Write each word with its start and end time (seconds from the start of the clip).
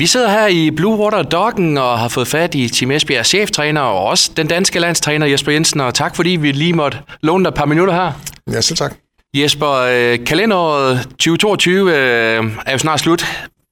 Vi 0.00 0.06
sidder 0.06 0.28
her 0.28 0.46
i 0.46 0.70
Blue 0.70 0.98
Water 0.98 1.22
Doggen 1.22 1.78
og 1.78 1.98
har 1.98 2.08
fået 2.08 2.28
fat 2.28 2.54
i 2.54 2.68
Team 2.68 2.90
Esbjerg 2.90 3.26
cheftræner 3.26 3.80
og 3.80 4.04
også 4.04 4.30
den 4.36 4.46
danske 4.46 4.78
landstræner 4.78 5.26
Jesper 5.26 5.52
Jensen. 5.52 5.80
Og 5.80 5.94
tak 5.94 6.16
fordi 6.16 6.30
vi 6.30 6.52
lige 6.52 6.72
måtte 6.72 6.98
låne 7.22 7.44
dig 7.44 7.48
et 7.48 7.54
par 7.54 7.64
minutter 7.64 7.94
her. 7.94 8.12
Ja, 8.52 8.60
selv 8.60 8.76
tak. 8.76 8.94
Jesper, 9.34 9.70
øh, 9.70 10.24
kalenderåret 10.26 11.02
2022 11.02 11.90
øh, 11.90 12.44
er 12.66 12.72
jo 12.72 12.78
snart 12.78 13.00
slut. 13.00 13.24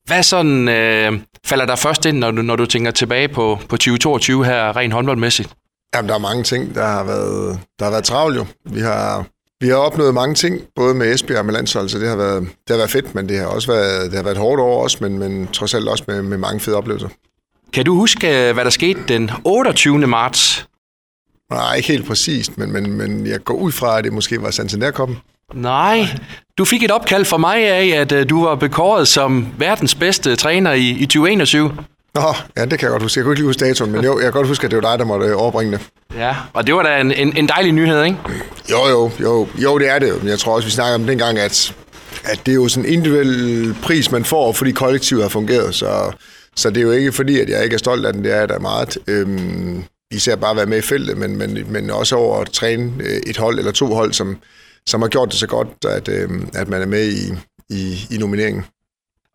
Hvad 0.07 0.23
sådan 0.23 0.69
øh, 0.69 1.21
falder 1.47 1.67
der 1.67 1.77
først 1.77 2.07
ind, 2.07 2.19
når 2.19 2.31
du, 2.31 2.43
når 2.43 2.57
du 2.57 2.67
tænker 2.67 2.91
tilbage 2.91 3.29
på, 3.29 3.59
på 3.69 3.77
2022 3.77 4.45
her 4.45 4.77
rent 4.77 4.93
håndboldmæssigt? 4.93 5.49
Jamen, 5.95 6.09
der 6.09 6.15
er 6.15 6.19
mange 6.19 6.43
ting, 6.43 6.75
der 6.75 6.87
har 6.87 7.05
været, 7.05 7.61
der 7.79 7.85
har 7.85 7.91
været 7.91 8.05
travlt 8.05 8.37
jo. 8.37 8.47
Vi 8.65 8.81
har, 8.81 9.27
vi 9.61 9.69
har 9.69 9.77
opnået 9.77 10.15
mange 10.15 10.35
ting, 10.35 10.61
både 10.77 10.95
med 10.95 11.15
Esbjerg 11.15 11.39
og 11.39 11.47
med 11.47 11.55
landsholdet, 11.55 11.91
så 11.91 11.99
det 11.99 12.09
har 12.09 12.17
været, 12.17 12.43
det 12.43 12.71
har 12.71 12.77
været 12.77 12.91
fedt, 12.91 13.15
men 13.15 13.29
det 13.29 13.39
har 13.39 13.47
også 13.47 13.73
været, 13.73 14.11
det 14.11 14.17
har 14.17 14.23
været 14.23 14.35
et 14.35 14.41
hårdt 14.41 14.61
år 14.61 14.83
også, 14.83 14.99
men, 15.01 15.19
men 15.19 15.47
trods 15.47 15.75
alt 15.75 15.89
også 15.89 16.05
med, 16.07 16.23
med 16.23 16.39
mange 16.39 16.61
fede 16.61 16.77
oplevelser. 16.77 17.09
Kan 17.73 17.85
du 17.85 17.95
huske, 17.95 18.49
øh, 18.49 18.55
hvad 18.55 18.65
der 18.65 18.71
skete 18.71 19.01
den 19.09 19.31
28. 19.45 19.99
marts? 20.07 20.69
Nej, 21.51 21.75
ikke 21.75 21.89
helt 21.89 22.07
præcist, 22.07 22.59
men, 22.59 22.73
men, 22.73 22.93
men 22.93 23.27
jeg 23.27 23.45
går 23.45 23.55
ud 23.55 23.73
fra, 23.73 23.99
at 23.99 24.05
det 24.05 24.13
måske 24.13 24.43
var 24.43 24.51
Santander-koppen. 24.51 25.19
Nej, 25.55 26.09
du 26.59 26.65
fik 26.65 26.83
et 26.83 26.91
opkald 26.91 27.25
fra 27.25 27.37
mig 27.37 27.57
af, 27.57 28.01
at 28.01 28.13
øh, 28.13 28.29
du 28.29 28.45
var 28.45 28.55
bekåret 28.55 29.09
som 29.09 29.47
verdens 29.59 29.95
bedste 29.95 30.37
træner 30.37 30.73
i, 30.73 30.89
i 30.89 31.07
2021. 31.07 31.77
Nå, 32.15 32.35
ja, 32.57 32.65
det 32.65 32.79
kan 32.79 32.87
jeg 32.87 32.91
godt 32.91 33.03
huske. 33.03 33.19
Jeg 33.19 33.25
kunne 33.25 33.33
ikke 33.33 33.41
lige 33.41 33.49
huske 33.49 33.65
datoen, 33.65 33.93
men 33.93 34.05
jo, 34.05 34.15
jeg 34.19 34.23
kan 34.23 34.33
godt 34.33 34.47
huske, 34.47 34.65
at 34.65 34.71
det 34.71 34.83
var 34.83 34.91
dig, 34.91 34.99
der 34.99 35.05
måtte 35.05 35.37
overbringe 35.37 35.73
det. 35.73 35.81
Ja, 36.15 36.37
og 36.53 36.67
det 36.67 36.75
var 36.75 36.83
da 36.83 37.01
en, 37.01 37.13
en, 37.13 37.37
en 37.37 37.49
dejlig 37.49 37.73
nyhed, 37.73 38.05
ikke? 38.05 38.19
Jo, 38.71 38.87
jo, 38.89 39.11
jo, 39.21 39.49
jo, 39.63 39.79
det 39.79 39.89
er 39.89 39.99
det. 39.99 40.19
Men 40.23 40.29
jeg 40.29 40.39
tror 40.39 40.55
også, 40.55 40.67
vi 40.67 40.73
snakker 40.73 40.95
om 40.95 41.07
dengang, 41.07 41.39
at, 41.39 41.75
at 42.25 42.41
det 42.47 42.53
er 42.53 42.57
jo 42.57 42.69
sådan 42.69 42.89
en 42.89 42.93
individuel 42.93 43.75
pris, 43.83 44.11
man 44.11 44.25
får, 44.25 44.53
fordi 44.53 44.71
kollektivet 44.71 45.23
har 45.23 45.29
fungeret. 45.29 45.75
Så, 45.75 46.13
så 46.57 46.71
det 46.71 46.77
er 46.77 46.83
jo 46.83 46.91
ikke 46.91 47.13
fordi, 47.13 47.41
at 47.41 47.49
jeg 47.49 47.65
ikke 47.65 47.75
er 47.75 47.79
stolt 47.79 48.07
af 48.07 48.13
den. 48.13 48.25
Det 48.25 48.33
er 48.33 48.39
jeg 48.39 48.49
da 48.49 48.59
meget. 48.59 48.99
Øhm, 49.07 49.85
især 50.11 50.37
bare 50.37 50.51
at 50.51 50.57
være 50.57 50.67
med 50.67 50.79
i 50.79 50.83
feltet, 50.83 51.17
men, 51.19 51.39
men, 51.39 51.59
men 51.69 51.91
også 51.91 52.17
over 52.17 52.41
at 52.41 52.51
træne 52.51 52.93
øh, 53.01 53.21
et 53.27 53.37
hold 53.37 53.59
eller 53.59 53.73
to 53.73 53.87
hold, 53.95 54.13
som, 54.13 54.37
som 54.87 55.03
har 55.03 55.09
gjort 55.09 55.29
det 55.31 55.39
så 55.39 55.47
godt, 55.47 55.69
at, 55.85 56.09
øhm, 56.09 56.49
at 56.55 56.69
man 56.69 56.83
er 56.83 56.87
med 56.87 57.09
i, 57.09 57.33
i, 57.71 58.07
i 58.11 58.19
nomineringen. 58.19 58.65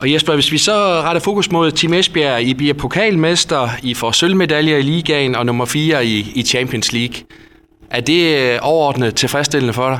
Og 0.04 0.12
Jesper, 0.12 0.34
hvis 0.34 0.52
vi 0.52 0.58
så 0.58 1.02
retter 1.02 1.20
fokus 1.20 1.52
mod 1.52 1.72
Team 1.72 1.94
Esbjerg, 1.94 2.42
I 2.42 2.54
bliver 2.54 2.74
pokalmester, 2.74 3.70
I 3.84 3.94
får 3.94 4.12
sølvmedaljer 4.12 4.78
i 4.78 4.82
ligaen 4.82 5.36
og 5.36 5.46
nummer 5.46 5.66
4 5.66 6.06
i, 6.06 6.32
i 6.36 6.44
Champions 6.44 6.94
League. 6.94 7.16
Er 7.92 8.02
det 8.02 8.38
øh, 8.38 8.60
overordnet 8.62 9.16
tilfredsstillende 9.16 9.74
for 9.74 9.90
dig? 9.90 10.00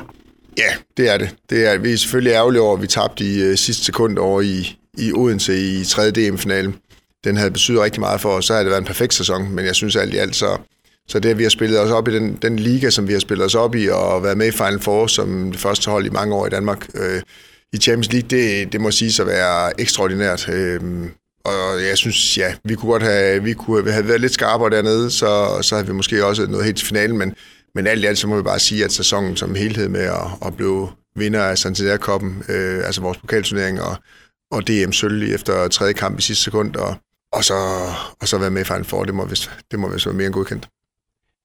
Ja, 0.58 0.74
det 0.98 1.14
er 1.14 1.18
det. 1.18 1.36
det 1.50 1.72
er, 1.72 1.78
vi 1.78 1.94
er 1.94 1.98
selvfølgelig 1.98 2.34
ærgerlige 2.34 2.62
over, 2.62 2.76
at 2.76 2.82
vi 2.82 2.88
tabte 2.88 3.26
i 3.26 3.50
uh, 3.50 3.56
sidste 3.56 3.84
sekund 3.84 4.18
over 4.18 4.42
i, 4.42 4.78
i 4.98 5.14
Odense 5.14 5.60
i 5.60 5.84
3. 5.84 6.12
DM-finalen. 6.12 6.76
Den 7.24 7.38
havde 7.38 7.52
betydet 7.52 7.82
rigtig 7.82 8.00
meget 8.00 8.22
for 8.22 8.30
os. 8.30 8.46
Så 8.46 8.54
havde 8.54 8.64
det 8.64 8.72
været 8.72 8.82
en 8.82 8.88
perfekt 8.88 9.14
sæson, 9.14 9.52
men 9.52 9.66
jeg 9.66 9.76
synes 9.76 9.96
alt 9.96 10.14
i 10.14 10.18
alt, 10.18 10.36
så, 10.36 10.58
så 11.08 11.20
det, 11.20 11.30
at 11.30 11.38
vi 11.38 11.44
har 11.44 11.50
spillet 11.50 11.80
os 11.80 11.92
op 11.92 12.08
i 12.08 12.16
den, 12.16 12.38
den 12.42 12.60
liga, 12.60 12.90
som 12.90 13.08
vi 13.08 13.14
har 13.14 13.20
spillet 13.20 13.46
os 13.46 13.56
op 13.56 13.76
i, 13.76 13.88
og 13.88 14.24
været 14.24 14.38
med 14.38 14.48
i 14.48 14.52
Final 14.52 14.80
Four 14.80 15.08
som 15.08 15.52
det 15.52 15.60
første 15.60 15.92
hold 15.92 16.06
i 16.06 16.10
mange 16.10 16.36
år 16.36 16.48
i 16.48 16.50
Danmark, 16.50 16.88
øh, 16.96 17.22
i 17.74 17.78
Champions 17.78 18.14
League, 18.14 18.30
det, 18.30 18.74
det 18.74 18.82
må 18.82 18.92
sige 18.92 19.22
at 19.22 19.28
være 19.28 19.82
ekstraordinært. 19.82 20.50
Øhm, 20.50 21.12
og 21.46 21.84
jeg 21.90 21.98
synes, 21.98 22.38
ja, 22.38 22.54
vi 22.64 22.76
kunne 22.76 22.92
godt 22.92 23.04
have, 23.04 23.44
vi 23.44 23.54
kunne 23.54 23.92
have 23.92 24.08
været 24.08 24.22
lidt 24.22 24.34
skarpere 24.34 24.70
dernede, 24.70 25.12
så, 25.12 25.60
så 25.62 25.76
havde 25.76 25.88
vi 25.88 25.94
måske 25.94 26.26
også 26.26 26.48
noget 26.48 26.66
helt 26.66 26.78
til 26.78 26.88
finalen, 26.88 27.18
men, 27.18 27.34
men 27.76 27.88
alt 27.88 28.04
i 28.04 28.06
alt, 28.06 28.18
så 28.18 28.28
må 28.28 28.36
vi 28.36 28.42
bare 28.42 28.60
sige, 28.60 28.86
at 28.86 28.92
sæsonen 28.92 29.38
som 29.38 29.56
helhed 29.56 29.90
med 29.90 30.02
at, 30.02 30.28
at 30.46 30.56
blive 30.56 30.90
vinder 31.16 31.44
af 31.44 31.58
Santander-koppen, 31.58 32.44
øh, 32.50 32.86
altså 32.86 33.02
vores 33.02 33.18
pokalturnering, 33.18 33.82
og, 33.82 33.96
og 34.52 34.68
DM 34.68 34.92
sølv 34.92 35.34
efter 35.36 35.68
tredje 35.68 35.94
kamp 35.94 36.20
i 36.20 36.22
sidste 36.22 36.44
sekund, 36.44 36.76
og, 36.76 36.96
og, 37.32 37.44
så, 37.44 37.54
og 38.22 38.28
så 38.28 38.38
være 38.38 38.52
med 38.52 38.62
i 38.62 38.66
Final 38.66 38.84
Four, 38.84 39.04
det 39.04 39.16
må 39.16 39.26
vist, 39.26 39.52
det 39.72 39.80
må 39.80 39.90
vist 39.90 40.06
være 40.06 40.16
mere 40.16 40.28
end 40.28 40.34
godkendt. 40.34 40.68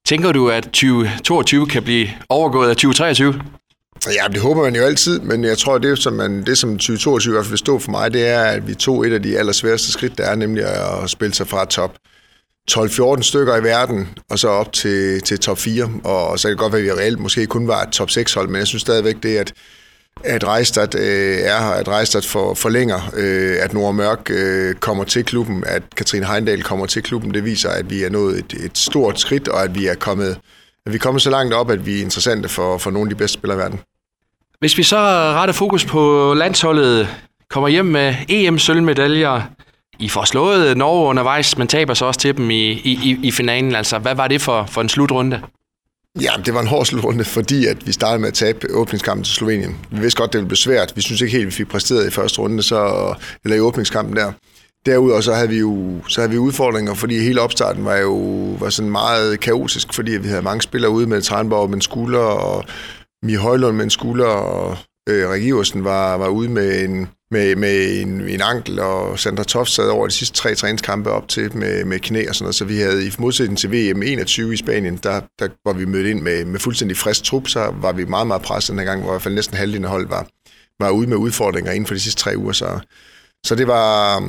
Tænker 0.05 0.31
du, 0.31 0.49
at 0.49 0.63
2022 0.63 1.67
kan 1.67 1.83
blive 1.83 2.07
overgået 2.29 2.69
af 2.69 2.75
2023? 2.75 3.41
Ja, 4.07 4.27
det 4.27 4.41
håber 4.41 4.63
man 4.63 4.75
jo 4.75 4.83
altid, 4.83 5.19
men 5.19 5.43
jeg 5.43 5.57
tror, 5.57 5.77
det 5.77 5.99
som, 5.99 6.13
man, 6.13 6.45
det, 6.45 6.57
som 6.57 6.69
2022 6.69 7.31
i 7.31 7.33
hvert 7.33 7.45
fald 7.45 7.51
vil 7.51 7.57
stå 7.57 7.79
for 7.79 7.91
mig, 7.91 8.13
det 8.13 8.27
er, 8.27 8.41
at 8.41 8.67
vi 8.67 8.75
tog 8.75 9.07
et 9.07 9.13
af 9.13 9.23
de 9.23 9.37
allersværeste 9.37 9.91
skridt, 9.91 10.17
der 10.17 10.23
er 10.23 10.35
nemlig 10.35 10.65
at 10.65 11.09
spille 11.09 11.33
sig 11.33 11.47
fra 11.47 11.65
top 11.65 11.95
12-14 12.71 13.21
stykker 13.21 13.55
i 13.55 13.63
verden, 13.63 14.07
og 14.29 14.39
så 14.39 14.47
op 14.47 14.73
til, 14.73 15.21
til 15.21 15.39
top 15.39 15.57
4. 15.57 15.91
Og 16.03 16.39
så 16.39 16.47
kan 16.47 16.51
det 16.51 16.59
godt 16.59 16.73
være, 16.73 16.81
at 16.81 16.85
vi 16.85 16.91
reelt 16.91 17.19
måske 17.19 17.45
kun 17.45 17.67
var 17.67 17.81
et 17.81 17.89
top 17.89 18.09
6 18.09 18.33
hold, 18.33 18.47
men 18.47 18.59
jeg 18.59 18.67
synes 18.67 18.81
stadigvæk, 18.81 19.23
det 19.23 19.37
at 19.37 19.53
at 20.23 20.43
Rejstad 20.43 20.95
øh, 20.95 21.39
er 21.39 21.59
her, 21.59 21.71
at 21.71 21.87
Rejstad 21.87 22.21
for, 22.21 22.53
forlænger, 22.53 23.11
øh, 23.13 23.57
at 23.61 23.73
Nora 23.73 23.91
Mørk 23.91 24.29
øh, 24.29 24.75
kommer 24.75 25.03
til 25.03 25.25
klubben, 25.25 25.63
at 25.67 25.83
Katrine 25.95 26.25
Heindal 26.25 26.63
kommer 26.63 26.85
til 26.85 27.03
klubben. 27.03 27.33
Det 27.33 27.45
viser, 27.45 27.69
at 27.69 27.89
vi 27.89 28.03
er 28.03 28.09
nået 28.09 28.39
et, 28.39 28.53
et 28.65 28.77
stort 28.77 29.19
skridt, 29.19 29.47
og 29.47 29.63
at 29.63 29.75
vi 29.75 29.87
er 29.87 29.95
kommet 29.95 30.37
at 30.85 30.93
vi 30.93 30.95
er 30.95 30.99
kommet 30.99 31.21
så 31.21 31.29
langt 31.29 31.53
op, 31.53 31.71
at 31.71 31.85
vi 31.85 31.99
er 31.99 32.03
interessante 32.03 32.49
for, 32.49 32.77
for 32.77 32.91
nogle 32.91 33.07
af 33.07 33.09
de 33.09 33.17
bedste 33.17 33.33
spillere 33.33 33.57
i 33.57 33.61
verden. 33.61 33.79
Hvis 34.59 34.77
vi 34.77 34.83
så 34.83 34.97
retter 34.97 35.53
fokus 35.53 35.85
på 35.85 36.33
landsholdet, 36.37 37.07
kommer 37.49 37.69
hjem 37.69 37.85
med 37.85 38.15
EM-sølvmedaljer, 38.29 39.41
I 39.99 40.09
får 40.09 40.25
slået 40.25 40.77
Norge 40.77 41.07
undervejs, 41.09 41.57
men 41.57 41.67
taber 41.67 41.93
så 41.93 42.05
også 42.05 42.19
til 42.19 42.37
dem 42.37 42.49
i, 42.49 42.71
i, 42.71 43.19
i 43.23 43.31
finalen. 43.31 43.75
Altså, 43.75 43.99
hvad 43.99 44.15
var 44.15 44.27
det 44.27 44.41
for, 44.41 44.65
for 44.65 44.81
en 44.81 44.89
slutrunde? 44.89 45.41
Ja, 46.21 46.31
det 46.45 46.53
var 46.53 46.61
en 46.61 46.67
hård 46.67 46.85
slutrunde, 46.85 47.25
fordi 47.25 47.65
at 47.65 47.87
vi 47.87 47.91
startede 47.91 48.19
med 48.19 48.27
at 48.27 48.33
tabe 48.33 48.67
åbningskampen 48.73 49.23
til 49.23 49.33
Slovenien. 49.33 49.77
Vi 49.91 49.99
vidste 49.99 50.21
godt, 50.21 50.33
det 50.33 50.39
ville 50.39 50.47
blive 50.47 50.57
svært. 50.57 50.93
Vi 50.95 51.01
synes 51.01 51.21
ikke 51.21 51.31
helt, 51.31 51.41
at 51.41 51.47
vi 51.47 51.51
fik 51.51 51.67
præsteret 51.67 52.07
i 52.07 52.11
første 52.11 52.39
runde, 52.39 52.63
så, 52.63 53.13
eller 53.43 53.57
i 53.57 53.59
åbningskampen 53.59 54.15
der. 54.15 54.31
Derudover 54.85 55.21
så 55.21 55.33
havde 55.33 55.49
vi 55.49 55.59
jo 55.59 56.01
så 56.07 56.21
havde 56.21 56.31
vi 56.31 56.37
udfordringer, 56.37 56.93
fordi 56.93 57.19
hele 57.19 57.41
opstarten 57.41 57.85
var 57.85 57.95
jo 57.95 58.15
var 58.59 58.69
sådan 58.69 58.91
meget 58.91 59.39
kaotisk, 59.39 59.93
fordi 59.93 60.11
vi 60.11 60.27
havde 60.27 60.41
mange 60.41 60.61
spillere 60.61 60.91
ude 60.91 61.07
med 61.07 61.21
Tranborg 61.21 61.69
med 61.69 61.81
skulder, 61.81 62.19
og 62.19 62.65
Mi 63.23 63.33
Højlund 63.33 63.75
med 63.75 63.83
en 63.83 63.89
skulder, 63.89 64.25
og 64.25 64.77
øh, 65.09 65.29
Regiversen 65.29 65.83
var, 65.83 66.17
var 66.17 66.27
ude 66.27 66.49
med 66.49 66.83
en, 66.83 67.09
med, 67.31 67.55
med 67.55 68.01
en, 68.01 68.29
en 68.29 68.41
ankel, 68.41 68.79
og 68.79 69.19
Sandra 69.19 69.43
Toft 69.43 69.71
sad 69.71 69.89
over 69.89 70.07
de 70.07 70.13
sidste 70.13 70.37
tre 70.37 70.55
træningskampe 70.55 71.09
op 71.09 71.27
til 71.27 71.57
med, 71.57 71.85
med 71.85 71.99
knæ 71.99 72.27
og 72.29 72.35
sådan 72.35 72.43
noget. 72.43 72.55
Så 72.55 72.65
vi 72.65 72.77
havde 72.77 73.07
i 73.07 73.11
modsætning 73.19 73.57
til 73.57 73.71
VM 73.71 74.03
21 74.03 74.53
i 74.53 74.57
Spanien, 74.57 74.99
der, 75.03 75.21
der 75.39 75.47
var 75.65 75.73
vi 75.73 75.85
mødt 75.85 76.07
ind 76.07 76.21
med, 76.21 76.45
med 76.45 76.59
fuldstændig 76.59 76.97
frisk 76.97 77.23
trup, 77.23 77.47
så 77.47 77.73
var 77.81 77.91
vi 77.91 78.05
meget, 78.05 78.27
meget 78.27 78.41
presset 78.41 78.71
den 78.71 78.79
her 78.79 78.85
gang, 78.85 79.01
hvor 79.01 79.11
i 79.11 79.13
hvert 79.13 79.21
fald 79.21 79.35
næsten 79.35 79.57
halvdelen 79.57 79.85
af 79.85 79.91
holdet 79.91 80.09
var, 80.09 80.27
var 80.79 80.89
ude 80.89 81.07
med 81.07 81.17
udfordringer 81.17 81.71
inden 81.71 81.87
for 81.87 81.93
de 81.93 81.99
sidste 81.99 82.21
tre 82.21 82.37
uger. 82.37 82.51
Så, 82.51 82.79
så 83.45 83.55
det 83.55 83.67
var, 83.67 84.19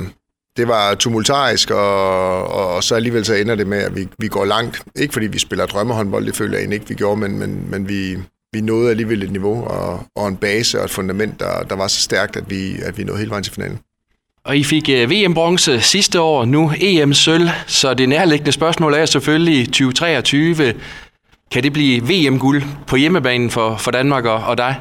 det 0.57 0.67
var 0.67 0.95
tumultarisk, 0.95 1.71
og, 1.71 2.47
og, 2.47 2.67
og 2.75 2.83
så 2.83 2.95
alligevel 2.95 3.25
så 3.25 3.33
ender 3.33 3.55
det 3.55 3.67
med, 3.67 3.77
at 3.77 3.95
vi, 3.95 4.07
vi 4.19 4.27
går 4.27 4.45
langt. 4.45 4.83
Ikke 4.95 5.13
fordi 5.13 5.27
vi 5.27 5.39
spiller 5.39 5.65
drømmehåndbold, 5.65 6.25
det 6.25 6.35
føler 6.35 6.57
jeg 6.57 6.73
ikke, 6.73 6.87
vi 6.87 6.95
gjorde, 6.95 7.21
men, 7.21 7.39
men, 7.39 7.67
men 7.71 7.89
vi, 7.89 8.17
vi 8.53 8.61
nåede 8.61 8.89
alligevel 8.89 9.23
et 9.23 9.31
niveau 9.31 9.63
og, 9.63 9.99
og 10.15 10.27
en 10.27 10.37
base 10.37 10.79
og 10.79 10.85
et 10.85 10.91
fundament, 10.91 11.39
der, 11.39 11.63
der 11.63 11.75
var 11.75 11.87
så 11.87 12.01
stærkt, 12.01 12.35
at 12.35 12.49
vi, 12.49 12.75
at 12.85 12.97
vi 12.97 13.03
nåede 13.03 13.19
hele 13.19 13.29
vejen 13.29 13.43
til 13.43 13.53
finalen. 13.53 13.79
Og 14.43 14.57
I 14.57 14.63
fik 14.63 14.89
øh, 14.89 15.09
VM-bronze 15.11 15.81
sidste 15.81 16.21
år, 16.21 16.45
nu 16.45 16.71
EM-sølv, 16.81 17.49
så 17.67 17.93
det 17.93 18.09
nærliggende 18.09 18.51
spørgsmål 18.51 18.93
er 18.93 19.05
selvfølgelig 19.05 19.65
2023. 19.65 20.73
Kan 21.51 21.63
det 21.63 21.73
blive 21.73 22.01
VM-guld 22.03 22.63
på 22.87 22.95
hjemmebanen 22.95 23.49
for, 23.49 23.77
for 23.77 23.91
Danmark 23.91 24.25
og, 24.25 24.43
og 24.43 24.57
dig? 24.57 24.75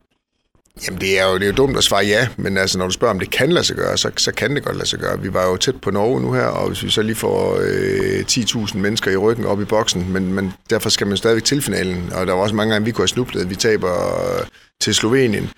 Jamen, 0.86 1.00
det 1.00 1.20
er, 1.20 1.26
jo, 1.26 1.34
det 1.34 1.42
er 1.42 1.46
jo 1.46 1.52
dumt 1.52 1.76
at 1.76 1.84
svare 1.84 2.04
ja, 2.04 2.28
men 2.36 2.58
altså, 2.58 2.78
når 2.78 2.86
du 2.86 2.92
spørger, 2.92 3.14
om 3.14 3.18
det 3.18 3.30
kan 3.30 3.52
lade 3.52 3.64
sig 3.64 3.76
gøre, 3.76 3.98
så, 3.98 4.10
så 4.16 4.32
kan 4.32 4.54
det 4.54 4.64
godt 4.64 4.76
lade 4.76 4.88
sig 4.88 4.98
gøre. 4.98 5.20
Vi 5.20 5.34
var 5.34 5.46
jo 5.46 5.56
tæt 5.56 5.80
på 5.80 5.90
Norge 5.90 6.20
nu 6.20 6.32
her, 6.32 6.44
og 6.44 6.68
hvis 6.68 6.82
vi 6.82 6.90
så 6.90 7.02
lige 7.02 7.16
får 7.16 7.58
øh, 7.60 8.24
10.000 8.30 8.78
mennesker 8.78 9.10
i 9.10 9.16
ryggen 9.16 9.46
op 9.46 9.60
i 9.60 9.64
boksen, 9.64 10.12
men, 10.12 10.32
men 10.34 10.52
derfor 10.70 10.88
skal 10.88 11.06
man 11.06 11.16
stadigvæk 11.16 11.44
til 11.44 11.62
finalen, 11.62 12.12
og 12.12 12.26
der 12.26 12.32
var 12.32 12.42
også 12.42 12.54
mange 12.54 12.72
gange, 12.72 12.84
vi 12.84 12.90
kunne 12.90 13.02
have 13.02 13.08
snublet. 13.08 13.50
Vi 13.50 13.54
taber 13.54 13.92
øh, 14.38 14.46
til 14.80 14.94
Slovenien, 14.94 15.50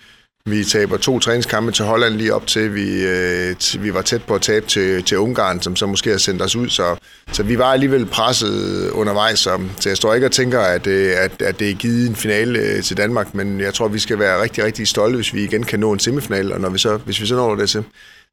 vi 0.47 0.64
taber 0.64 0.97
to 0.97 1.19
træningskampe 1.19 1.72
til 1.72 1.84
Holland 1.84 2.14
lige 2.14 2.34
op 2.34 2.47
til, 2.47 2.75
vi, 2.75 3.04
øh, 3.06 3.56
vi 3.78 3.94
var 3.94 4.03
tæt 4.03 4.25
på 4.25 4.34
at 4.34 4.42
tabe 4.42 4.66
til, 4.66 5.03
til 5.04 5.19
Ungarn, 5.19 5.62
som 5.62 5.76
så 5.76 5.86
måske 5.86 6.10
har 6.10 6.19
sendt 6.19 6.42
os 6.42 6.56
ud. 6.56 6.69
Så, 6.69 6.97
så 7.33 7.42
vi 7.42 7.59
var 7.59 7.72
alligevel 7.72 8.06
presset 8.06 8.91
undervejs. 8.91 9.39
Så, 9.39 9.60
så 9.80 9.89
jeg 9.89 9.97
står 9.97 10.15
ikke 10.15 10.27
og 10.27 10.33
tænker, 10.33 10.60
at, 10.60 10.86
øh, 10.86 11.12
at, 11.18 11.42
at 11.42 11.59
det 11.59 11.71
er 11.71 11.74
givet 11.74 12.09
en 12.09 12.16
finale 12.16 12.59
øh, 12.59 12.83
til 12.83 12.97
Danmark, 12.97 13.34
men 13.34 13.60
jeg 13.60 13.74
tror, 13.74 13.89
vi 13.89 13.98
skal 13.98 14.18
være 14.18 14.42
rigtig, 14.42 14.65
rigtig 14.65 14.89
stolte, 14.89 15.16
hvis 15.16 15.34
vi 15.34 15.44
igen 15.44 15.62
kan 15.62 15.80
nå 15.80 15.92
en 15.92 15.98
semifinal. 15.98 16.53
Og 16.53 16.60
når 16.60 16.68
vi 16.71 16.78
så, 16.78 16.97
hvis 16.97 17.21
vi 17.21 17.27
så 17.27 17.34
når 17.34 17.54
det 17.54 17.71
til, 17.71 17.84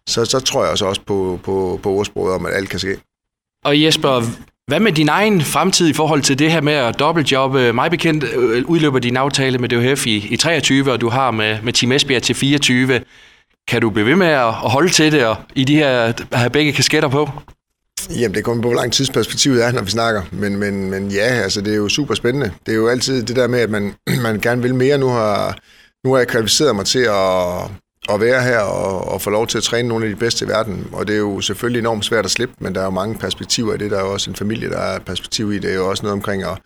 så, 0.07 0.25
så 0.25 0.39
tror 0.39 0.63
jeg 0.63 0.71
også 0.71 1.01
på, 1.05 1.39
på, 1.43 1.79
på 1.83 1.89
ordsproget 1.89 2.33
om, 2.33 2.45
at 2.45 2.53
alt 2.53 2.69
kan 2.69 2.79
ske. 2.79 2.97
Og 3.65 3.81
Jesper, 3.81 4.23
hvad 4.69 4.79
med 4.79 4.91
din 4.91 5.09
egen 5.09 5.41
fremtid 5.41 5.87
i 5.87 5.93
forhold 5.93 6.21
til 6.21 6.39
det 6.39 6.51
her 6.51 6.61
med 6.61 6.73
at 6.73 6.99
dobbeltjobbe? 6.99 7.73
Mig 7.73 7.91
bekendt 7.91 8.23
øh, 8.23 8.65
udløber 8.65 8.99
din 8.99 9.17
aftale 9.17 9.57
med 9.57 9.69
DHF 9.69 10.07
i, 10.07 10.27
i 10.29 10.37
23, 10.37 10.91
og 10.91 11.01
du 11.01 11.09
har 11.09 11.31
med, 11.31 11.57
med 11.63 11.73
Team 11.73 11.91
Esbjerg 11.91 12.23
til 12.23 12.35
24. 12.35 13.01
Kan 13.67 13.81
du 13.81 13.89
blive 13.89 14.05
ved 14.05 14.15
med 14.15 14.27
at 14.27 14.51
holde 14.51 14.89
til 14.89 15.11
det, 15.11 15.25
og 15.25 15.35
i 15.55 15.63
de 15.63 15.75
her 15.75 15.89
at 15.89 16.23
have 16.33 16.49
begge 16.49 16.73
kasketter 16.73 17.09
på? 17.09 17.29
Jamen, 18.09 18.35
det 18.35 18.43
kommer 18.43 18.63
på, 18.63 18.69
hvor 18.69 18.79
lang 18.79 18.93
tidsperspektivet 18.93 19.65
er, 19.65 19.71
når 19.71 19.81
vi 19.81 19.91
snakker. 19.91 20.21
Men, 20.31 20.55
men, 20.55 20.89
men 20.89 21.11
ja, 21.11 21.25
altså, 21.43 21.61
det 21.61 21.73
er 21.73 21.77
jo 21.77 21.89
super 21.89 22.13
spændende. 22.13 22.51
Det 22.65 22.71
er 22.71 22.75
jo 22.75 22.87
altid 22.87 23.23
det 23.23 23.35
der 23.35 23.47
med, 23.47 23.59
at 23.59 23.69
man, 23.69 23.93
man 24.23 24.39
gerne 24.39 24.61
vil 24.61 24.75
mere. 24.75 24.97
Nu 24.97 25.07
har, 25.07 25.59
nu 26.03 26.11
har 26.11 26.17
jeg 26.17 26.27
kvalificeret 26.27 26.75
mig 26.75 26.85
til 26.85 26.99
at, 26.99 27.71
at 28.09 28.21
være 28.21 28.43
her 28.43 28.59
og, 28.59 29.07
og 29.07 29.21
få 29.21 29.29
lov 29.29 29.47
til 29.47 29.57
at 29.57 29.63
træne 29.63 29.87
nogle 29.87 30.05
af 30.05 30.09
de 30.11 30.15
bedste 30.15 30.45
i 30.45 30.47
verden. 30.47 30.87
Og 30.91 31.07
det 31.07 31.13
er 31.13 31.19
jo 31.19 31.41
selvfølgelig 31.41 31.79
enormt 31.79 32.05
svært 32.05 32.25
at 32.25 32.31
slippe, 32.31 32.55
men 32.59 32.75
der 32.75 32.81
er 32.81 32.85
jo 32.85 32.91
mange 32.91 33.15
perspektiver 33.15 33.73
i 33.73 33.77
det. 33.77 33.91
Der 33.91 33.97
er 33.97 34.01
jo 34.01 34.13
også 34.13 34.29
en 34.29 34.35
familie, 34.35 34.69
der 34.69 34.77
er 34.77 34.95
et 34.95 35.05
perspektiv 35.05 35.51
i. 35.51 35.59
Det 35.59 35.71
er 35.71 35.75
jo 35.75 35.89
også 35.89 36.03
noget 36.03 36.13
omkring 36.13 36.43
at, 36.43 36.57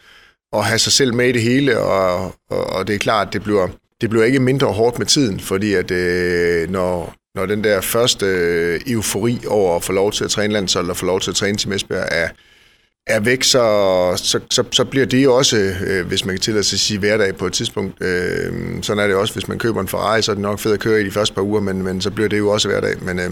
at 0.53 0.65
have 0.65 0.79
sig 0.79 0.93
selv 0.93 1.13
med 1.13 1.29
i 1.29 1.31
det 1.31 1.41
hele, 1.41 1.79
og, 1.79 2.25
og, 2.49 2.65
og 2.69 2.87
det 2.87 2.95
er 2.95 2.99
klart, 2.99 3.27
at 3.27 3.33
det 3.33 3.43
bliver, 3.43 3.67
det 4.01 4.09
bliver 4.09 4.25
ikke 4.25 4.39
mindre 4.39 4.67
hårdt 4.67 4.99
med 4.99 5.05
tiden, 5.05 5.39
fordi 5.39 5.73
at 5.73 5.91
øh, 5.91 6.69
når, 6.69 7.13
når 7.35 7.45
den 7.45 7.63
der 7.63 7.81
første 7.81 8.25
øh, 8.25 8.81
eufori 8.87 9.39
over 9.47 9.75
at 9.75 9.83
få 9.83 9.91
lov 9.93 10.11
til 10.11 10.23
at 10.23 10.29
træne 10.29 10.53
landshold 10.53 10.89
og 10.89 10.97
få 10.97 11.05
lov 11.05 11.19
til 11.19 11.31
at 11.31 11.35
træne 11.35 11.57
til 11.57 11.73
Esbjerg 11.73 12.07
er, 12.11 12.27
er 13.07 13.19
væk, 13.19 13.43
så, 13.43 13.63
så, 14.15 14.39
så, 14.49 14.63
så 14.71 14.85
bliver 14.85 15.05
det 15.05 15.23
jo 15.23 15.35
også, 15.35 15.57
øh, 15.87 16.07
hvis 16.07 16.25
man 16.25 16.35
kan 16.35 16.41
tillade 16.41 16.63
sig 16.63 16.75
at 16.75 16.79
sige 16.79 16.99
hverdag 16.99 17.35
på 17.35 17.47
et 17.47 17.53
tidspunkt. 17.53 18.03
Øh, 18.03 18.53
sådan 18.83 19.03
er 19.03 19.07
det 19.07 19.15
også, 19.15 19.33
hvis 19.33 19.47
man 19.47 19.59
køber 19.59 19.81
en 19.81 19.87
Ferrari, 19.87 20.21
så 20.21 20.31
er 20.31 20.35
det 20.35 20.41
nok 20.41 20.59
fedt 20.59 20.73
at 20.73 20.79
køre 20.79 21.01
i 21.01 21.05
de 21.05 21.11
første 21.11 21.35
par 21.35 21.41
uger, 21.41 21.61
men, 21.61 21.83
men 21.83 22.01
så 22.01 22.11
bliver 22.11 22.29
det 22.29 22.37
jo 22.37 22.49
også 22.49 22.67
hverdag. 22.67 23.03
Men, 23.03 23.19
øh, 23.19 23.31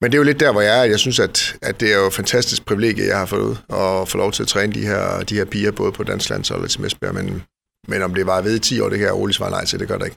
men 0.00 0.12
det 0.12 0.14
er 0.14 0.18
jo 0.18 0.24
lidt 0.24 0.40
der, 0.40 0.52
hvor 0.52 0.60
jeg 0.60 0.80
er. 0.80 0.84
Jeg 0.84 0.98
synes, 0.98 1.18
at, 1.18 1.56
at 1.62 1.80
det 1.80 1.92
er 1.92 1.98
jo 1.98 2.06
et 2.06 2.12
fantastisk 2.12 2.66
privilegie, 2.66 3.06
jeg 3.06 3.18
har 3.18 3.26
fået 3.26 3.58
at 3.68 4.08
få 4.08 4.18
lov 4.18 4.32
til 4.32 4.42
at 4.42 4.48
træne 4.48 4.72
de 4.72 4.86
her, 4.86 5.20
de 5.20 5.34
her 5.34 5.44
piger, 5.44 5.70
både 5.70 5.92
på 5.92 6.02
dansk 6.02 6.30
landshold 6.30 6.62
og 6.62 6.70
til 6.70 6.84
Esbjerg, 6.84 7.14
men, 7.14 7.42
men 7.88 8.02
om 8.02 8.14
det 8.14 8.26
var 8.26 8.40
ved 8.40 8.56
i 8.56 8.58
10 8.58 8.80
år, 8.80 8.88
det 8.88 8.98
kan 8.98 9.06
jeg 9.06 9.14
roligt 9.14 9.36
svare 9.36 9.50
nej 9.50 9.64
til, 9.64 9.78
det 9.78 9.88
gør 9.88 9.98
det 9.98 10.04
ikke. 10.04 10.16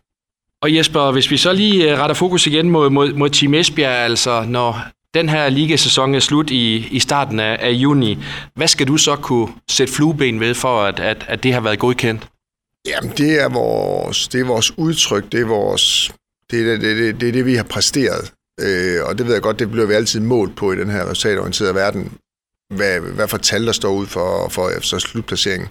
Og 0.62 0.76
Jesper, 0.76 1.12
hvis 1.12 1.32
vi 1.32 1.38
så 1.38 1.54
lige 1.54 1.92
øh, 1.92 2.00
retter 2.00 2.14
fokus 2.14 2.48
igen 2.48 2.70
mod, 2.70 2.90
mod, 2.90 3.14
mod 3.14 3.30
Team 3.30 3.54
Esbjerg, 3.54 4.06
altså 4.06 4.46
når 4.48 4.82
den 5.14 5.30
her 5.30 5.50
ligasæson 5.50 6.16
er 6.16 6.20
slut 6.20 6.50
i, 6.50 6.88
i 6.92 7.00
starten 7.00 7.40
af, 7.40 7.58
af 7.60 7.72
juni, 7.72 8.18
hvad 8.56 8.68
skal 8.68 8.88
du 8.88 8.98
så 8.98 9.16
kunne 9.16 9.54
sætte 9.70 9.94
flueben 9.94 10.40
ved 10.40 10.56
for, 10.56 10.82
at, 10.82 11.00
at, 11.00 11.26
at 11.28 11.44
det 11.44 11.54
har 11.54 11.62
været 11.62 11.80
godkendt? 11.80 12.28
Jamen, 12.88 13.12
det 13.18 13.42
er 13.42 13.50
vores, 13.50 14.28
det 14.28 14.42
er 14.42 14.46
vores 14.46 14.78
udtryk, 14.78 15.32
det 15.32 15.40
er 15.40 15.46
vores, 15.46 16.12
det 16.52 16.60
er 16.62 16.78
det, 16.78 16.82
det, 16.82 17.22
det, 17.22 17.28
er 17.28 17.32
det 17.32 17.46
vi 17.46 17.56
har 17.56 17.64
præsteret. 17.64 18.34
Øh, 18.62 19.04
og 19.06 19.18
det 19.18 19.26
ved 19.26 19.34
jeg 19.34 19.42
godt, 19.42 19.60
det 19.60 19.72
bliver 19.72 19.86
vi 19.86 19.94
altid 19.94 20.20
målt 20.20 20.56
på 20.56 20.72
i 20.72 20.76
den 20.76 20.90
her 20.90 21.10
resultatorienterede 21.10 21.76
verden, 21.76 22.12
hvad, 22.76 23.00
hvad 23.00 23.28
for 23.28 23.38
tal, 23.38 23.66
der 23.66 23.72
står 23.72 23.94
ud 23.94 24.08
for, 24.08 24.50
for 24.50 24.82
så 24.82 25.00
slutplaceringen. 25.00 25.70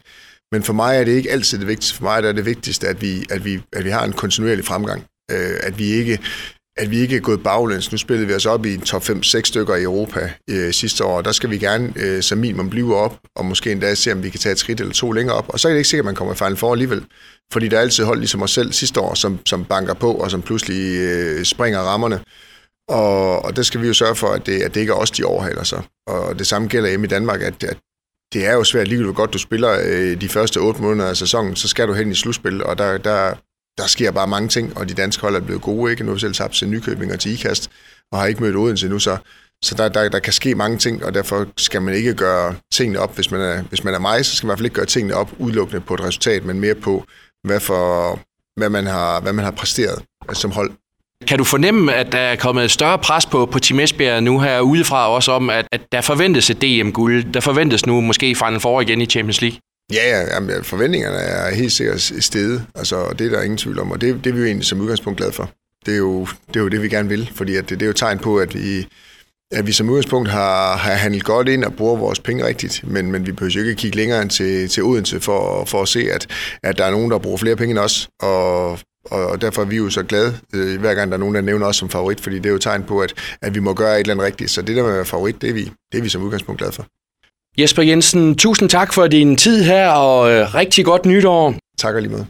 Men 0.53 0.63
for 0.63 0.73
mig 0.73 0.97
er 0.97 1.05
det 1.05 1.13
ikke 1.13 1.31
altid 1.31 1.59
det 1.59 1.67
vigtigste. 1.67 1.97
For 1.97 2.05
mig 2.05 2.25
er 2.25 2.33
det 2.33 2.47
vigtigste, 2.47 2.89
at 2.89 3.03
vi, 3.03 3.27
at 3.31 3.45
vi, 3.45 3.61
at 3.73 3.85
vi 3.85 3.91
har 3.91 4.05
en 4.05 4.13
kontinuerlig 4.13 4.65
fremgang. 4.65 5.05
Øh, 5.31 5.57
at 5.63 5.79
vi 5.79 5.85
ikke 5.85 6.19
at 6.79 6.91
vi 6.91 6.99
ikke 6.99 7.17
er 7.17 7.21
gået 7.21 7.43
baglæns. 7.43 7.93
Nu 7.93 7.99
spillede 7.99 8.29
vi 8.29 8.35
os 8.35 8.47
op 8.47 8.67
i 8.67 8.75
en 8.75 8.81
top 8.81 9.03
5-6 9.03 9.41
stykker 9.45 9.77
i 9.77 9.83
Europa 9.83 10.33
øh, 10.51 10.73
sidste 10.73 11.05
år, 11.05 11.23
der 11.23 11.33
skal 11.33 11.51
vi 11.51 11.59
gerne 11.59 11.93
øh, 11.97 12.23
som 12.23 12.39
minimum 12.39 12.71
blive 12.71 12.97
op, 12.97 13.19
og 13.37 13.45
måske 13.45 13.73
endda 13.73 13.95
se, 13.95 14.13
om 14.13 14.23
vi 14.23 14.31
kan 14.31 14.41
tage 14.41 14.53
et 14.53 14.59
skridt 14.59 14.81
eller 14.81 14.95
to 14.95 15.13
længere 15.13 15.37
op. 15.37 15.49
Og 15.49 15.61
så 15.61 15.69
er 15.69 15.73
det 15.73 15.79
ikke 15.79 15.89
sikkert, 15.89 16.03
at 16.03 16.09
man 16.09 16.15
kommer 16.15 16.35
i 16.35 16.37
Final 16.37 16.57
for 16.57 16.73
alligevel. 16.73 17.05
Fordi 17.53 17.69
der 17.69 17.77
er 17.77 17.81
altid 17.81 18.05
hold 18.05 18.19
ligesom 18.19 18.43
os 18.43 18.51
selv 18.51 18.73
sidste 18.73 19.01
år, 19.01 19.15
som, 19.15 19.39
som 19.47 19.65
banker 19.65 19.95
på, 19.95 20.13
og 20.13 20.31
som 20.31 20.43
pludselig 20.43 20.99
øh, 20.99 21.45
springer 21.45 21.81
rammerne. 21.81 22.21
Og, 22.89 23.45
og 23.45 23.57
der 23.57 23.63
skal 23.63 23.83
vi 23.83 23.87
jo 23.87 23.95
sørge 23.95 24.15
for, 24.15 24.29
at 24.29 24.47
det, 24.47 24.63
at 24.63 24.75
det 24.75 24.81
ikke 24.81 24.93
er 24.93 24.97
os, 24.97 25.11
de 25.11 25.25
overhaler 25.25 25.65
sig. 25.65 25.83
Og 26.07 26.39
det 26.39 26.47
samme 26.47 26.69
gælder 26.69 26.89
hjemme 26.89 27.07
i 27.07 27.09
Danmark, 27.09 27.43
at, 27.43 27.65
at 27.65 27.79
det 28.33 28.47
er 28.47 28.53
jo 28.53 28.65
svært, 28.65 28.89
ligegyldigt 28.89 29.15
hvor 29.15 29.23
godt 29.23 29.33
du 29.33 29.39
spiller 29.39 29.79
øh, 29.85 30.21
de 30.21 30.29
første 30.29 30.59
otte 30.59 30.83
måneder 30.83 31.09
af 31.09 31.17
sæsonen, 31.17 31.57
så 31.57 31.69
skal 31.69 31.89
du 31.89 31.93
hen 31.93 32.11
i 32.11 32.15
slutspil, 32.15 32.65
og 32.65 32.79
der, 32.79 32.99
der, 32.99 33.35
der 33.79 33.87
sker 33.87 34.11
bare 34.11 34.27
mange 34.27 34.49
ting, 34.49 34.77
og 34.77 34.89
de 34.89 34.95
danske 34.95 35.21
hold 35.21 35.37
er 35.37 35.41
blevet 35.41 35.63
gode, 35.63 35.91
ikke? 35.91 36.05
Nu 36.05 36.11
har 36.11 36.15
vi 36.15 36.21
selv 36.21 36.35
tabt 36.35 36.55
til 36.55 36.69
Nykøbing 36.69 37.13
og 37.13 37.21
til 37.21 37.33
IKAST, 37.33 37.71
og 38.13 38.19
har 38.19 38.27
ikke 38.27 38.43
mødt 38.43 38.57
Odense 38.57 38.89
nu, 38.89 38.99
så, 38.99 39.17
så 39.65 39.75
der, 39.75 39.89
der, 39.89 40.09
der 40.09 40.19
kan 40.19 40.33
ske 40.33 40.55
mange 40.55 40.79
ting, 40.79 41.05
og 41.05 41.15
derfor 41.15 41.47
skal 41.57 41.83
man 41.83 41.95
ikke 41.95 42.15
gøre 42.15 42.55
tingene 42.73 42.99
op. 42.99 43.15
Hvis 43.15 43.31
man 43.31 43.41
er, 43.41 43.63
hvis 43.63 43.85
man 43.85 43.95
er 43.95 43.99
mig, 43.99 44.27
så 44.27 44.37
skal 44.37 44.47
man 44.47 44.49
i 44.49 44.53
hvert 44.53 44.59
fald 44.59 44.67
ikke 44.67 44.75
gøre 44.75 44.87
tingene 44.87 45.15
op 45.15 45.31
udelukkende 45.39 45.81
på 45.81 45.95
et 45.95 46.01
resultat, 46.01 46.45
men 46.45 46.61
mere 46.61 46.75
på, 46.75 47.05
hvad, 47.45 47.61
for, 47.61 48.19
hvad, 48.57 48.71
man, 48.71 48.87
har, 48.87 49.21
hvad 49.21 49.33
man 49.33 49.45
har 49.45 49.53
præsteret 49.53 50.03
som 50.33 50.51
hold. 50.51 50.71
Kan 51.29 51.39
du 51.39 51.45
fornemme, 51.45 51.95
at 51.95 52.13
der 52.13 52.19
er 52.19 52.37
kommet 52.37 52.65
et 52.65 52.71
større 52.71 52.99
pres 52.99 53.27
på, 53.27 53.47
på 53.47 53.59
Team 53.59 53.81
Esbjerg 53.81 54.23
nu 54.23 54.41
her 54.41 54.61
udefra 54.61 55.09
også 55.09 55.33
om, 55.33 55.51
at, 55.51 55.67
at 55.73 55.81
der 55.93 56.01
forventes 56.01 56.51
et 56.51 56.63
DM-guld? 56.63 57.33
Der 57.33 57.41
forventes 57.41 57.87
nu 57.87 58.01
måske 58.01 58.35
Final 58.35 58.61
Four 58.61 58.81
igen 58.81 59.01
i 59.01 59.07
Champions 59.07 59.41
League? 59.41 59.59
Ja, 59.93 60.19
ja 60.19 60.35
jamen, 60.35 60.65
forventningerne 60.65 61.17
er 61.17 61.55
helt 61.55 61.73
sikkert 61.73 62.01
steget, 62.01 62.67
altså, 62.75 63.15
det 63.19 63.27
er 63.27 63.31
der 63.31 63.43
ingen 63.43 63.59
tvivl 63.59 63.79
om, 63.79 63.91
og 63.91 64.01
det, 64.01 64.25
det 64.25 64.31
er 64.31 64.35
vi 64.35 64.41
jo 64.41 64.47
egentlig 64.47 64.67
som 64.67 64.81
udgangspunkt 64.81 65.17
glade 65.17 65.33
for. 65.33 65.51
Det 65.87 65.95
er 65.95 65.99
jo 65.99 66.27
det, 66.49 66.57
er 66.57 66.61
jo 66.61 66.69
det 66.69 66.83
vi 66.83 66.89
gerne 66.89 67.09
vil, 67.09 67.31
fordi 67.35 67.57
at 67.57 67.69
det, 67.69 67.81
det 67.81 67.87
er 67.87 67.89
jo 67.89 67.93
tegn 67.93 68.19
på, 68.19 68.39
at 68.39 68.55
vi, 68.55 68.89
at 69.53 69.67
vi 69.67 69.73
som 69.73 69.89
udgangspunkt 69.89 70.29
har, 70.29 70.77
har 70.77 70.93
handlet 70.93 71.25
godt 71.25 71.49
ind 71.49 71.65
og 71.65 71.75
bruger 71.75 71.97
vores 71.97 72.21
penge 72.21 72.47
rigtigt, 72.47 72.85
men, 72.85 73.13
men 73.13 73.27
vi 73.27 73.33
behøver 73.33 73.53
jo 73.55 73.61
ikke 73.61 73.75
kigge 73.75 73.97
længere 73.97 74.23
end 74.23 74.31
til, 74.31 74.69
til 74.69 74.83
Odense 74.83 75.21
for, 75.21 75.65
for 75.65 75.83
at 75.83 75.89
se, 75.89 76.13
at, 76.13 76.27
at 76.63 76.79
der 76.79 76.85
er 76.85 76.91
nogen, 76.91 77.11
der 77.11 77.19
bruger 77.19 77.39
flere 77.39 77.57
penge 77.57 77.71
end 77.71 77.79
os, 77.79 78.09
og 78.21 78.79
og 79.11 79.41
derfor 79.41 79.63
er 79.63 79.67
vi 79.67 79.77
jo 79.77 79.91
så 79.91 80.03
glade, 80.03 80.39
øh, 80.55 80.81
hver 80.81 80.95
gang 80.95 81.11
der 81.11 81.17
er 81.17 81.21
nogen, 81.21 81.35
der 81.35 81.41
nævner 81.41 81.67
os 81.67 81.77
som 81.77 81.91
favorit, 81.91 82.21
fordi 82.21 82.37
det 82.37 82.47
er 82.47 82.51
jo 82.51 82.59
tegn 82.59 82.83
på, 82.85 83.01
at, 83.01 83.15
at 83.43 83.55
vi 83.55 83.61
må 83.61 83.75
gøre 83.75 83.95
et 83.95 84.01
eller 84.01 84.15
andet 84.15 84.27
rigtigt. 84.27 84.51
Så 84.51 84.63
det 84.63 84.77
der 84.77 84.83
med 84.83 84.91
at 84.91 84.97
være 84.97 85.05
favorit, 85.05 85.43
det 85.43 85.51
er 85.51 85.55
vi, 85.55 85.73
det 85.93 85.99
er 85.99 86.03
vi 86.03 86.09
som 86.09 86.23
udgangspunkt 86.23 86.59
glade 86.59 86.73
for. 86.73 86.87
Jesper 87.59 87.83
Jensen, 87.83 88.37
tusind 88.37 88.69
tak 88.69 88.93
for 88.93 89.07
din 89.07 89.37
tid 89.37 89.63
her, 89.63 89.89
og 89.91 90.31
øh, 90.31 90.55
rigtig 90.55 90.85
godt 90.85 91.07
nytår. 91.07 91.55
Tak 91.79 91.95
og 91.95 92.03
lige 92.03 92.13
med. 92.13 92.25